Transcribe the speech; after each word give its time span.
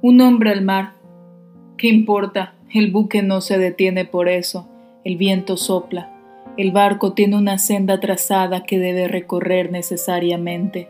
Un 0.00 0.20
hombre 0.20 0.50
al 0.50 0.62
mar. 0.62 0.92
¿Qué 1.76 1.88
importa? 1.88 2.54
El 2.72 2.92
buque 2.92 3.20
no 3.20 3.40
se 3.40 3.58
detiene 3.58 4.04
por 4.04 4.28
eso. 4.28 4.68
El 5.02 5.16
viento 5.16 5.56
sopla. 5.56 6.14
El 6.56 6.70
barco 6.70 7.14
tiene 7.14 7.36
una 7.36 7.58
senda 7.58 7.98
trazada 7.98 8.62
que 8.62 8.78
debe 8.78 9.08
recorrer 9.08 9.72
necesariamente. 9.72 10.88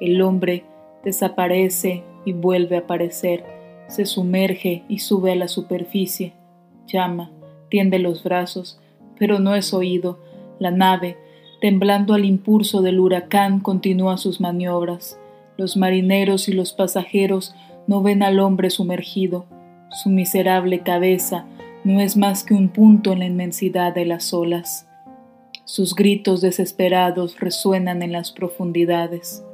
El 0.00 0.22
hombre 0.22 0.62
desaparece 1.02 2.04
y 2.24 2.32
vuelve 2.32 2.76
a 2.76 2.80
aparecer, 2.80 3.44
se 3.88 4.06
sumerge 4.06 4.84
y 4.88 5.00
sube 5.00 5.32
a 5.32 5.36
la 5.36 5.48
superficie, 5.48 6.32
llama, 6.86 7.30
tiende 7.68 7.98
los 7.98 8.22
brazos, 8.22 8.78
pero 9.18 9.40
no 9.40 9.56
es 9.56 9.74
oído. 9.74 10.20
La 10.60 10.70
nave, 10.70 11.16
temblando 11.60 12.14
al 12.14 12.24
impulso 12.24 12.82
del 12.82 13.00
huracán, 13.00 13.58
continúa 13.58 14.16
sus 14.16 14.40
maniobras. 14.40 15.18
Los 15.56 15.76
marineros 15.76 16.48
y 16.48 16.52
los 16.52 16.72
pasajeros 16.72 17.54
no 17.86 18.02
ven 18.02 18.22
al 18.22 18.40
hombre 18.40 18.70
sumergido. 18.70 19.46
Su 19.90 20.10
miserable 20.10 20.80
cabeza 20.80 21.46
no 21.84 22.00
es 22.00 22.16
más 22.16 22.44
que 22.44 22.54
un 22.54 22.68
punto 22.68 23.12
en 23.12 23.18
la 23.20 23.26
inmensidad 23.26 23.94
de 23.94 24.06
las 24.06 24.32
olas. 24.32 24.88
Sus 25.64 25.94
gritos 25.94 26.40
desesperados 26.40 27.38
resuenan 27.40 28.02
en 28.02 28.12
las 28.12 28.32
profundidades. 28.32 29.44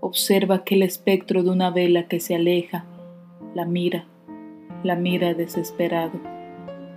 Observa 0.00 0.56
aquel 0.56 0.82
espectro 0.82 1.42
de 1.42 1.50
una 1.50 1.70
vela 1.70 2.08
que 2.08 2.20
se 2.20 2.34
aleja, 2.34 2.84
la 3.54 3.64
mira, 3.64 4.06
la 4.82 4.96
mira 4.96 5.34
desesperado. 5.34 6.20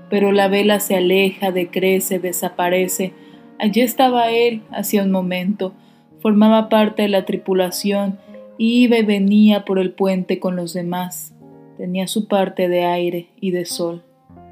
Pero 0.10 0.32
la 0.32 0.48
vela 0.48 0.80
se 0.80 0.96
aleja, 0.96 1.52
decrece, 1.52 2.20
desaparece. 2.20 3.14
Allí 3.60 3.82
estaba 3.82 4.32
él 4.32 4.64
hacía 4.72 5.04
un 5.04 5.12
momento, 5.12 5.74
formaba 6.20 6.70
parte 6.70 7.04
de 7.04 7.10
la 7.10 7.26
tripulación, 7.26 8.20
iba 8.58 8.98
y 8.98 9.04
venía 9.04 9.66
por 9.66 9.80
el 9.80 9.94
puente 9.94 10.40
con 10.40 10.56
los 10.56 10.74
demás. 10.74 11.34
Tenía 11.78 12.08
su 12.08 12.28
parte 12.28 12.70
de 12.70 12.86
aire 12.86 13.30
y 13.40 13.52
de 13.52 13.66
sol. 13.66 14.04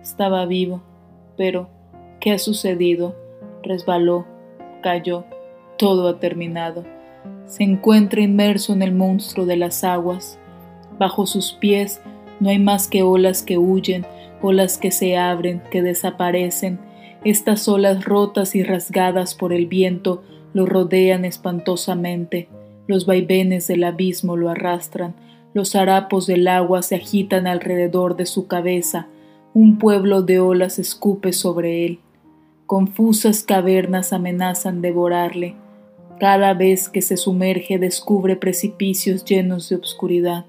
Estaba 0.02 0.46
vivo. 0.46 0.84
Pero, 1.38 1.70
¿qué 2.20 2.32
ha 2.32 2.40
sucedido? 2.40 3.16
Resbaló, 3.64 4.26
cayó, 4.82 5.26
todo 5.78 6.08
ha 6.10 6.20
terminado. 6.20 6.84
Se 7.46 7.64
encuentra 7.64 8.22
inmerso 8.22 8.74
en 8.74 8.82
el 8.82 8.94
monstruo 8.94 9.46
de 9.46 9.58
las 9.58 9.84
aguas. 9.84 10.38
Bajo 11.00 11.26
sus 11.26 11.54
pies 11.54 12.02
no 12.40 12.50
hay 12.50 12.60
más 12.60 12.88
que 12.88 13.04
olas 13.04 13.42
que 13.42 13.58
huyen, 13.58 14.06
olas 14.42 14.78
que 14.78 14.92
se 14.92 15.18
abren, 15.18 15.62
que 15.72 15.82
desaparecen. 15.82 16.80
Estas 17.24 17.68
olas 17.70 18.04
rotas 18.04 18.54
y 18.56 18.64
rasgadas 18.64 19.34
por 19.34 19.54
el 19.54 19.68
viento 19.68 20.24
lo 20.54 20.66
rodean 20.66 21.26
espantosamente. 21.26 22.50
Los 22.88 23.06
vaivenes 23.06 23.68
del 23.68 23.84
abismo 23.84 24.36
lo 24.36 24.50
arrastran, 24.50 25.16
los 25.54 25.76
harapos 25.76 26.28
del 26.28 26.48
agua 26.48 26.82
se 26.82 26.96
agitan 26.96 27.48
alrededor 27.48 28.16
de 28.16 28.26
su 28.26 28.48
cabeza, 28.48 29.08
un 29.54 29.78
pueblo 29.78 30.24
de 30.24 30.40
olas 30.40 30.80
escupe 30.80 31.32
sobre 31.32 31.86
él. 31.86 32.00
Confusas 32.66 33.44
cavernas 33.44 34.12
amenazan 34.12 34.82
devorarle. 34.82 35.56
Cada 36.20 36.54
vez 36.56 36.90
que 36.90 37.04
se 37.04 37.18
sumerge 37.18 37.78
descubre 37.78 38.36
precipicios 38.36 39.24
llenos 39.26 39.70
de 39.70 39.76
obscuridad. 39.76 40.46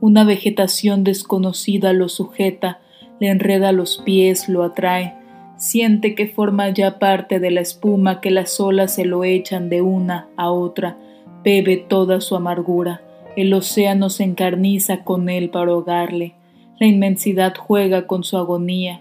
Una 0.00 0.24
vegetación 0.24 1.04
desconocida 1.04 1.92
lo 1.92 2.08
sujeta, 2.08 2.80
le 3.20 3.28
enreda 3.28 3.70
los 3.70 3.98
pies, 3.98 4.48
lo 4.48 4.64
atrae. 4.64 5.14
Siente 5.56 6.16
que 6.16 6.26
forma 6.26 6.70
ya 6.70 6.98
parte 6.98 7.38
de 7.38 7.52
la 7.52 7.60
espuma 7.60 8.20
que 8.20 8.32
las 8.32 8.58
olas 8.58 8.96
se 8.96 9.04
lo 9.04 9.22
echan 9.22 9.68
de 9.68 9.82
una 9.82 10.26
a 10.36 10.50
otra, 10.50 10.98
bebe 11.42 11.76
toda 11.76 12.20
su 12.20 12.36
amargura, 12.36 13.02
el 13.36 13.52
océano 13.54 14.10
se 14.10 14.24
encarniza 14.24 15.04
con 15.04 15.28
él 15.28 15.50
para 15.50 15.72
ahogarle, 15.72 16.34
la 16.78 16.86
inmensidad 16.86 17.54
juega 17.56 18.06
con 18.06 18.24
su 18.24 18.36
agonía, 18.36 19.00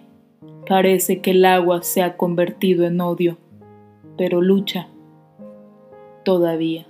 parece 0.68 1.22
que 1.22 1.32
el 1.32 1.46
agua 1.46 1.82
se 1.84 2.02
ha 2.02 2.18
convertido 2.18 2.86
en 2.86 3.02
odio, 3.02 3.38
pero 4.18 4.42
lucha 4.42 4.88
todavía. 6.24 6.86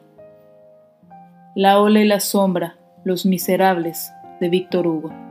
La 1.56 1.80
ola 1.80 2.02
y 2.02 2.06
la 2.08 2.20
sombra, 2.20 2.78
los 3.04 3.26
miserables, 3.26 4.12
de 4.40 4.50
Víctor 4.50 4.88
Hugo. 4.88 5.31